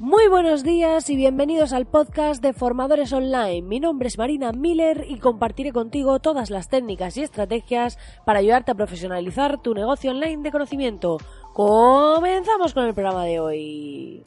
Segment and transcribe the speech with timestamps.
[0.00, 3.62] Muy buenos días y bienvenidos al podcast de Formadores Online.
[3.62, 8.70] Mi nombre es Marina Miller y compartiré contigo todas las técnicas y estrategias para ayudarte
[8.70, 11.18] a profesionalizar tu negocio online de conocimiento.
[11.52, 14.22] Comenzamos con el programa de hoy.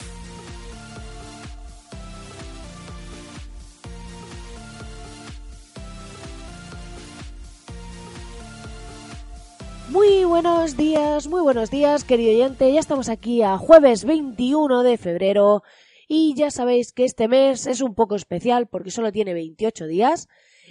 [9.92, 12.72] Muy buenos días, muy buenos días, querido oyente.
[12.72, 15.64] Ya estamos aquí a jueves 21 de febrero
[16.08, 20.28] y ya sabéis que este mes es un poco especial porque solo tiene 28 días.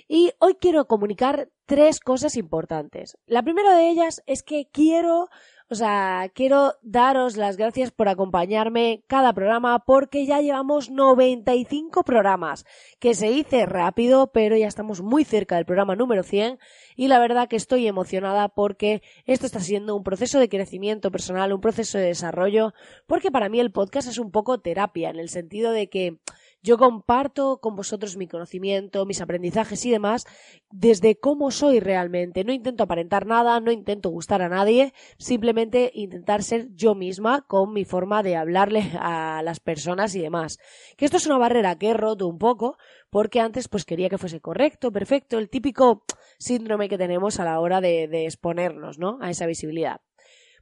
[0.08, 3.16] Y hoy quiero comunicar tres cosas importantes.
[3.28, 5.28] La primera de ellas es que quiero
[5.72, 12.66] o sea, quiero daros las gracias por acompañarme cada programa porque ya llevamos 95 programas,
[13.00, 16.60] que se dice rápido, pero ya estamos muy cerca del programa número 100
[16.98, 21.54] y la verdad que estoy emocionada porque esto está siendo un proceso de crecimiento personal,
[21.54, 22.74] un proceso de desarrollo,
[23.08, 26.18] porque para mí el podcast es un poco terapia en el sentido de que
[26.62, 30.26] yo comparto con vosotros mi conocimiento, mis aprendizajes y demás
[30.70, 32.44] desde cómo soy realmente.
[32.44, 37.74] No intento aparentar nada, no intento gustar a nadie, simplemente intentar ser yo misma con
[37.74, 40.58] mi forma de hablarle a las personas y demás.
[40.98, 42.78] Que esto es una barrera que he roto un poco
[43.10, 46.04] porque antes pues quería que fuese correcto, perfecto, el típico
[46.38, 49.18] síndrome que tenemos a la hora de, de exponernos, ¿no?
[49.22, 50.02] A esa visibilidad.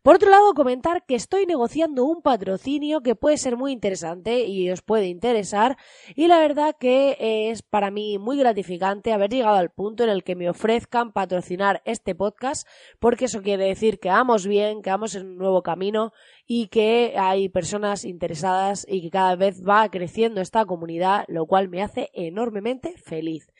[0.01, 4.71] Por otro lado, comentar que estoy negociando un patrocinio que puede ser muy interesante y
[4.71, 5.77] os puede interesar
[6.15, 10.23] y la verdad que es para mí muy gratificante haber llegado al punto en el
[10.23, 12.65] que me ofrezcan patrocinar este podcast
[12.99, 16.13] porque eso quiere decir que vamos bien, que vamos en un nuevo camino
[16.47, 21.67] y que hay personas interesadas y que cada vez va creciendo esta comunidad, lo cual
[21.67, 23.51] me hace enormemente feliz.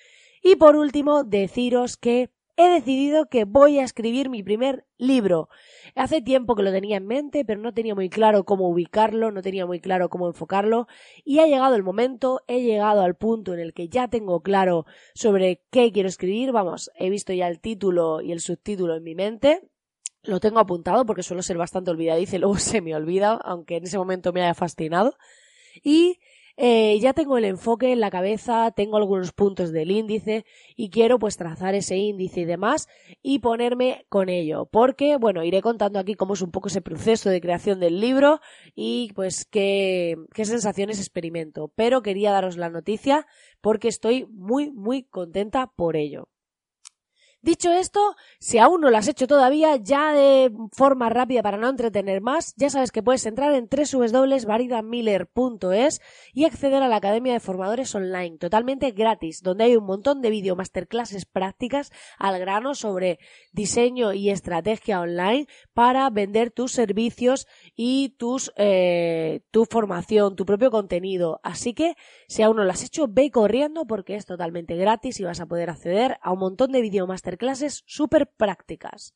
[0.42, 5.48] Y por último, deciros que he decidido que voy a escribir mi primer libro.
[5.96, 9.42] Hace tiempo que lo tenía en mente, pero no tenía muy claro cómo ubicarlo, no
[9.42, 10.86] tenía muy claro cómo enfocarlo,
[11.24, 14.86] y ha llegado el momento, he llegado al punto en el que ya tengo claro
[15.16, 19.16] sobre qué quiero escribir, vamos, he visto ya el título y el subtítulo en mi
[19.16, 19.62] mente,
[20.24, 23.86] lo tengo apuntado porque suelo ser bastante olvidadiza y luego se me olvida, aunque en
[23.86, 25.16] ese momento me haya fascinado,
[25.82, 26.20] y
[26.62, 30.44] eh, ya tengo el enfoque en la cabeza, tengo algunos puntos del índice
[30.76, 32.90] y quiero pues trazar ese índice y demás
[33.22, 34.66] y ponerme con ello.
[34.66, 38.42] Porque, bueno, iré contando aquí cómo es un poco ese proceso de creación del libro
[38.76, 41.72] y pues qué, qué sensaciones experimento.
[41.78, 43.26] Pero quería daros la noticia
[43.62, 46.28] porque estoy muy, muy contenta por ello.
[47.42, 48.02] Dicho esto,
[48.38, 52.54] si aún no lo has hecho todavía, ya de forma rápida para no entretener más,
[52.58, 56.02] ya sabes que puedes entrar en www.varidamiller.es
[56.34, 60.32] y acceder a la Academia de Formadores Online, totalmente gratis, donde hay un montón de
[60.32, 63.20] video masterclasses prácticas al grano sobre
[63.54, 70.72] diseño y estrategia online para vender tus servicios y tus, eh, tu formación, tu propio
[70.72, 71.40] contenido.
[71.44, 71.96] Así que,
[72.28, 75.46] si aún no lo has hecho, ve corriendo porque es totalmente gratis y vas a
[75.46, 79.14] poder acceder a un montón de video masterclasses clases súper prácticas.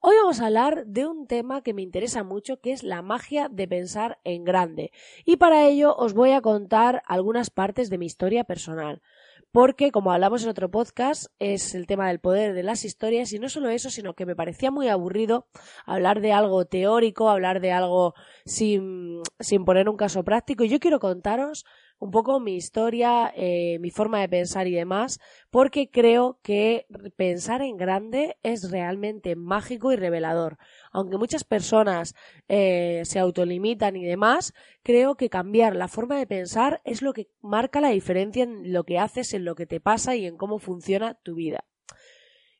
[0.00, 3.48] Hoy vamos a hablar de un tema que me interesa mucho, que es la magia
[3.48, 4.92] de pensar en grande.
[5.24, 9.02] Y para ello os voy a contar algunas partes de mi historia personal.
[9.50, 13.38] Porque, como hablamos en otro podcast, es el tema del poder de las historias y
[13.38, 15.48] no solo eso, sino que me parecía muy aburrido
[15.86, 18.14] hablar de algo teórico, hablar de algo
[18.44, 20.62] sin, sin poner un caso práctico.
[20.62, 21.64] Y yo quiero contaros
[21.98, 25.18] un poco mi historia, eh, mi forma de pensar y demás,
[25.50, 26.86] porque creo que
[27.16, 30.58] pensar en grande es realmente mágico y revelador.
[30.92, 32.14] Aunque muchas personas
[32.48, 34.52] eh, se autolimitan y demás,
[34.82, 38.84] creo que cambiar la forma de pensar es lo que marca la diferencia en lo
[38.84, 41.64] que haces, en lo que te pasa y en cómo funciona tu vida.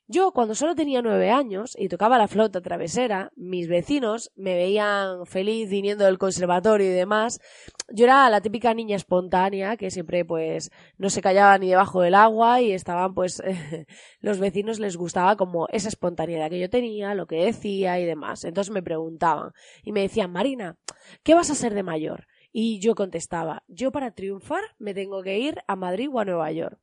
[0.08, 5.26] Yo, cuando solo tenía nueve años y tocaba la flauta travesera, mis vecinos me veían
[5.26, 7.40] feliz viniendo del conservatorio y demás.
[7.90, 12.14] Yo era la típica niña espontánea que siempre, pues, no se callaba ni debajo del
[12.14, 13.42] agua y estaban, pues,
[14.20, 18.44] los vecinos les gustaba como esa espontaneidad que yo tenía, lo que decía y demás.
[18.44, 19.50] Entonces me preguntaban
[19.82, 20.76] y me decían, Marina,
[21.24, 22.28] ¿qué vas a ser de mayor?
[22.52, 26.52] Y yo contestaba, yo para triunfar me tengo que ir a Madrid o a Nueva
[26.52, 26.78] York.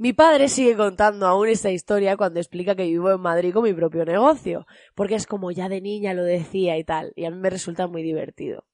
[0.00, 3.74] Mi padre sigue contando aún esta historia cuando explica que vivo en Madrid con mi
[3.74, 4.64] propio negocio,
[4.94, 7.88] porque es como ya de niña lo decía y tal, y a mí me resulta
[7.88, 8.64] muy divertido.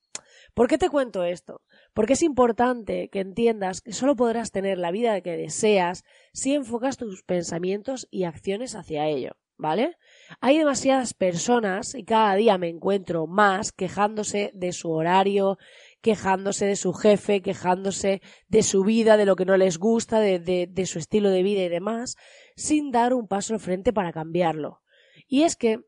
[0.53, 1.62] ¿Por qué te cuento esto?
[1.94, 6.05] Porque es importante que entiendas que solo podrás tener la vida que deseas
[6.35, 9.97] si enfocas tus pensamientos y acciones hacia ello, ¿vale?
[10.43, 15.56] Hay demasiadas personas y cada día me encuentro más quejándose de su horario,
[16.04, 20.38] quejándose de su jefe, quejándose de su vida, de lo que no les gusta, de,
[20.38, 22.16] de, su estilo de vida y demás,
[22.56, 24.82] sin dar un paso al frente para cambiarlo.
[25.26, 25.80] Y es que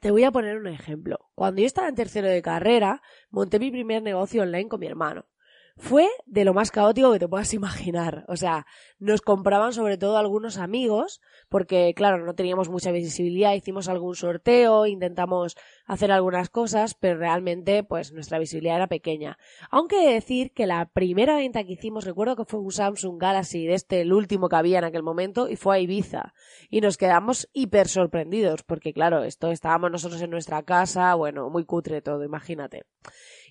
[0.00, 1.18] te voy a poner un ejemplo.
[1.34, 5.26] Cuando yo estaba en tercero de carrera, monté mi primer negocio online con mi hermano
[5.76, 8.24] fue de lo más caótico que te puedas imaginar.
[8.28, 8.66] O sea,
[8.98, 14.86] nos compraban sobre todo algunos amigos, porque claro, no teníamos mucha visibilidad, hicimos algún sorteo,
[14.86, 19.38] intentamos hacer algunas cosas, pero realmente pues nuestra visibilidad era pequeña.
[19.70, 23.74] Aunque decir que la primera venta que hicimos, recuerdo que fue un Samsung Galaxy de
[23.74, 26.34] este, el último que había en aquel momento, y fue a Ibiza.
[26.70, 31.64] Y nos quedamos hiper sorprendidos, porque claro, esto estábamos nosotros en nuestra casa, bueno, muy
[31.64, 32.84] cutre todo, imagínate.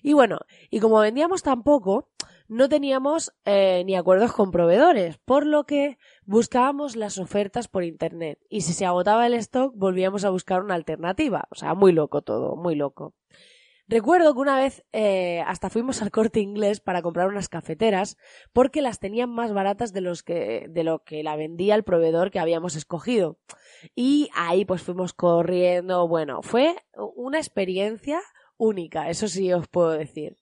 [0.02, 0.40] Y bueno,
[0.70, 2.10] y como vendíamos tan poco,
[2.48, 5.96] no teníamos eh, ni acuerdos con proveedores, por lo que
[6.26, 8.38] buscábamos las ofertas por internet.
[8.50, 11.48] Y si se agotaba el stock, volvíamos a buscar una alternativa.
[11.50, 13.14] O sea, muy loco todo, muy loco.
[13.88, 18.16] Recuerdo que una vez eh, hasta fuimos al corte inglés para comprar unas cafeteras
[18.52, 22.30] porque las tenían más baratas de, los que, de lo que la vendía el proveedor
[22.30, 23.38] que habíamos escogido.
[23.94, 26.06] Y ahí pues fuimos corriendo.
[26.08, 26.76] Bueno, fue
[27.16, 28.20] una experiencia
[28.62, 30.36] única, eso sí os puedo decir.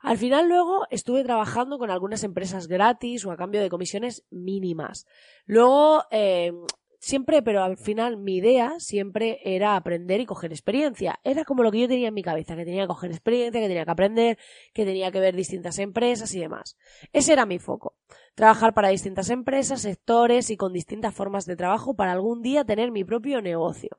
[0.00, 5.06] Al final luego estuve trabajando con algunas empresas gratis o a cambio de comisiones mínimas.
[5.46, 6.52] Luego, eh,
[6.98, 11.20] siempre, pero al final mi idea siempre era aprender y coger experiencia.
[11.22, 13.68] Era como lo que yo tenía en mi cabeza, que tenía que coger experiencia, que
[13.68, 14.38] tenía que aprender,
[14.72, 16.76] que tenía que ver distintas empresas y demás.
[17.12, 17.96] Ese era mi foco.
[18.34, 22.90] Trabajar para distintas empresas, sectores y con distintas formas de trabajo para algún día tener
[22.90, 23.98] mi propio negocio.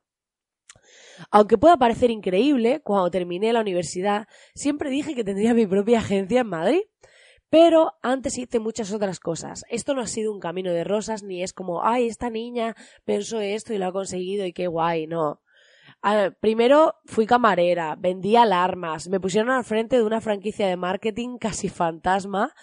[1.32, 6.42] Aunque pueda parecer increíble, cuando terminé la universidad siempre dije que tendría mi propia agencia
[6.42, 6.82] en Madrid.
[7.50, 9.64] Pero antes hice muchas otras cosas.
[9.70, 12.76] Esto no ha sido un camino de rosas, ni es como, ay, esta niña
[13.06, 15.43] pensó esto y lo ha conseguido y qué guay, no
[16.40, 21.70] primero fui camarera, vendí alarmas, me pusieron al frente de una franquicia de marketing casi
[21.70, 22.54] fantasma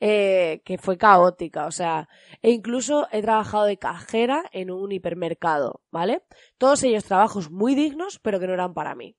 [0.00, 2.08] eh, que fue caótica, o sea,
[2.42, 6.22] e incluso he trabajado de cajera en un hipermercado, ¿vale?
[6.58, 9.16] Todos ellos trabajos muy dignos, pero que no eran para mí.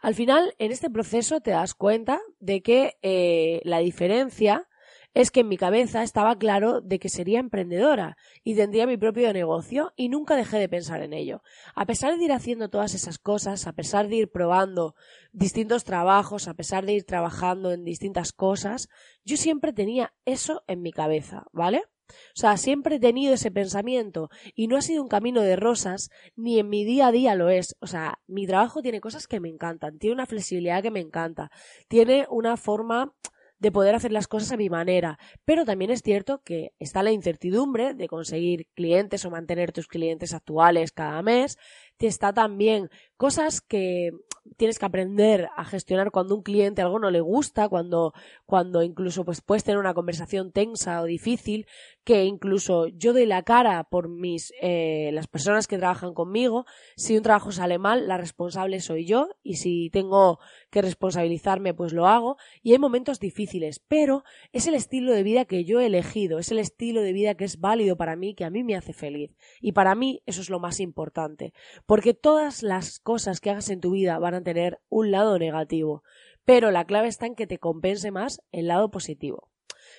[0.00, 4.66] Al final, en este proceso te das cuenta de que eh, la diferencia
[5.14, 9.32] es que en mi cabeza estaba claro de que sería emprendedora y tendría mi propio
[9.32, 11.42] negocio y nunca dejé de pensar en ello.
[11.74, 14.94] A pesar de ir haciendo todas esas cosas, a pesar de ir probando
[15.32, 18.88] distintos trabajos, a pesar de ir trabajando en distintas cosas,
[19.24, 21.82] yo siempre tenía eso en mi cabeza, ¿vale?
[22.10, 26.10] O sea, siempre he tenido ese pensamiento y no ha sido un camino de rosas,
[26.36, 27.76] ni en mi día a día lo es.
[27.80, 31.50] O sea, mi trabajo tiene cosas que me encantan, tiene una flexibilidad que me encanta,
[31.88, 33.14] tiene una forma
[33.60, 35.18] de poder hacer las cosas a mi manera.
[35.44, 40.34] Pero también es cierto que está la incertidumbre de conseguir clientes o mantener tus clientes
[40.34, 41.56] actuales cada mes.
[41.98, 44.10] Está también cosas que
[44.56, 48.12] tienes que aprender a gestionar cuando un cliente algo no le gusta, cuando,
[48.46, 51.66] cuando incluso pues puedes tener una conversación tensa o difícil,
[52.04, 56.64] que incluso yo doy la cara por mis, eh, las personas que trabajan conmigo.
[56.96, 60.38] Si un trabajo sale mal, la responsable soy yo y si tengo
[60.70, 62.36] que responsabilizarme, pues lo hago.
[62.62, 66.50] Y hay momentos difíciles, pero es el estilo de vida que yo he elegido, es
[66.50, 69.34] el estilo de vida que es válido para mí, que a mí me hace feliz.
[69.60, 71.52] Y para mí eso es lo más importante,
[71.86, 76.02] porque todas las cosas que hagas en tu vida van a tener un lado negativo,
[76.44, 79.50] pero la clave está en que te compense más el lado positivo.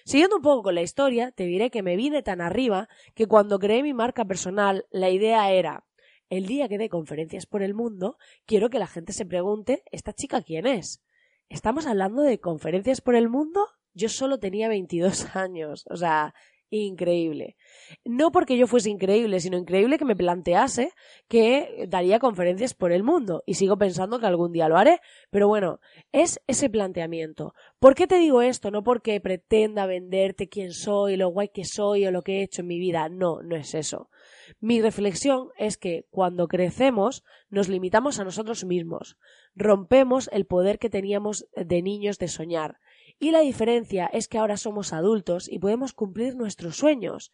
[0.05, 3.60] Siguiendo un poco con la historia, te diré que me vine tan arriba que cuando
[3.60, 5.86] creé mi marca personal, la idea era,
[6.29, 10.13] el día que dé conferencias por el mundo, quiero que la gente se pregunte, ¿esta
[10.13, 11.03] chica quién es?
[11.50, 13.67] ¿Estamos hablando de conferencias por el mundo?
[13.93, 16.33] Yo solo tenía 22 años, o sea,
[16.72, 17.58] increíble.
[18.06, 20.92] No porque yo fuese increíble, sino increíble que me plantease
[21.28, 23.44] que daría conferencias por el mundo.
[23.46, 25.01] Y sigo pensando que algún día lo haré.
[25.30, 25.80] Pero bueno,
[26.12, 27.54] es ese planteamiento.
[27.80, 28.72] ¿Por qué te digo esto?
[28.72, 32.62] No porque pretenda venderte quién soy, lo guay que soy o lo que he hecho
[32.62, 33.10] en mi vida.
[33.10, 34.10] No, no es eso.
[34.60, 39.18] Mi reflexión es que cuando crecemos nos limitamos a nosotros mismos.
[39.56, 42.80] Rompemos el poder que teníamos de niños de soñar
[43.22, 47.32] y la diferencia es que ahora somos adultos y podemos cumplir nuestros sueños.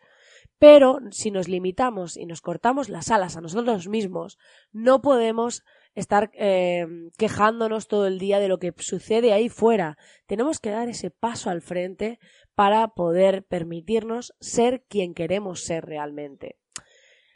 [0.59, 4.37] Pero si nos limitamos y nos cortamos las alas a nosotros mismos,
[4.73, 5.63] no podemos
[5.95, 6.85] estar eh,
[7.17, 9.97] quejándonos todo el día de lo que sucede ahí fuera.
[10.25, 12.19] Tenemos que dar ese paso al frente
[12.53, 16.57] para poder permitirnos ser quien queremos ser realmente.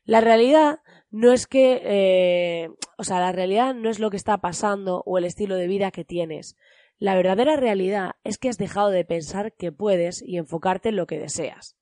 [0.03, 0.79] La realidad
[1.09, 5.17] no es que, eh, o sea, la realidad no es lo que está pasando o
[5.17, 6.57] el estilo de vida que tienes.
[7.01, 11.07] La verdadera realidad es que has dejado de pensar que puedes y enfocarte en lo
[11.07, 11.75] que deseas.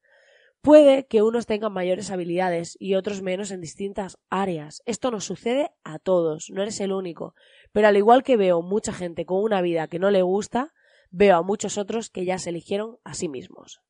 [0.61, 4.81] Puede que unos tengan mayores habilidades y otros menos en distintas áreas.
[4.85, 7.35] Esto nos sucede a todos, no eres el único.
[7.73, 10.73] Pero al igual que veo mucha gente con una vida que no le gusta,
[11.09, 13.81] veo a muchos otros que ya se eligieron a sí mismos.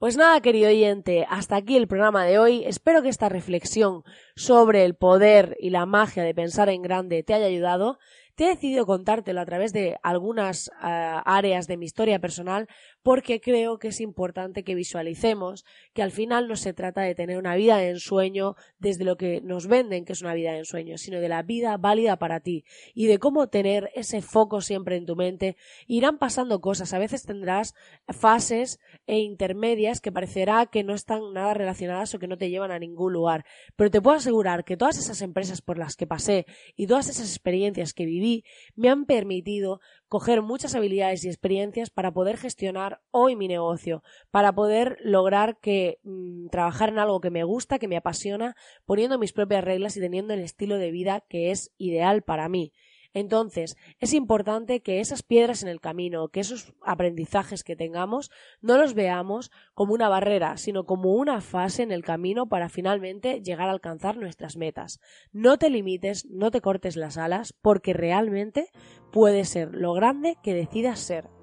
[0.00, 2.64] Pues nada, querido oyente, hasta aquí el programa de hoy.
[2.64, 4.02] Espero que esta reflexión
[4.34, 7.98] sobre el poder y la magia de pensar en grande te haya ayudado
[8.36, 12.68] he decidido contártelo a través de algunas ah, áreas de mi historia personal
[13.02, 15.64] porque creo que es importante que visualicemos
[15.94, 19.40] que al final no se trata de tener una vida de ensueño desde lo que
[19.40, 22.64] nos venden que es una vida de ensueño, sino de la vida válida para ti
[22.94, 25.56] y de cómo tener ese foco siempre en tu mente.
[25.86, 27.74] Irán pasando cosas, a veces tendrás
[28.08, 32.70] fases e intermedias que parecerá que no están nada relacionadas o que no te llevan
[32.70, 33.44] a ningún lugar,
[33.76, 37.30] pero te puedo asegurar que todas esas empresas por las que pasé y todas esas
[37.30, 43.36] experiencias que viví me han permitido coger muchas habilidades y experiencias para poder gestionar hoy
[43.36, 47.96] mi negocio, para poder lograr que mm, trabajar en algo que me gusta, que me
[47.96, 52.48] apasiona, poniendo mis propias reglas y teniendo el estilo de vida que es ideal para
[52.48, 52.72] mí.
[53.12, 58.30] Entonces, es importante que esas piedras en el camino, que esos aprendizajes que tengamos,
[58.60, 63.40] no los veamos como una barrera, sino como una fase en el camino para finalmente
[63.42, 65.00] llegar a alcanzar nuestras metas.
[65.32, 68.68] No te limites, no te cortes las alas, porque realmente
[69.10, 71.39] puede ser lo grande que decidas ser.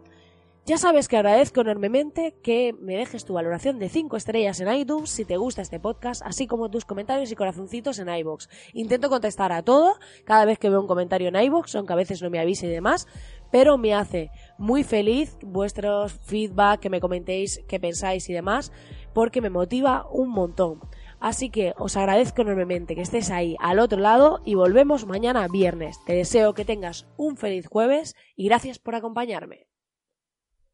[0.67, 5.09] Ya sabes que agradezco enormemente que me dejes tu valoración de 5 estrellas en iTunes
[5.09, 8.49] si te gusta este podcast, así como tus comentarios y corazoncitos en iBox.
[8.73, 9.95] Intento contestar a todo
[10.25, 12.69] cada vez que veo un comentario en iBox, aunque a veces no me avise y
[12.69, 13.07] demás,
[13.49, 18.73] pero me hace muy feliz vuestros feedback, que me comentéis qué pensáis y demás,
[19.13, 20.81] porque me motiva un montón.
[21.21, 25.97] Así que os agradezco enormemente que estés ahí al otro lado y volvemos mañana viernes.
[26.05, 29.66] Te deseo que tengas un feliz jueves y gracias por acompañarme.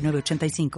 [0.00, 0.70] 85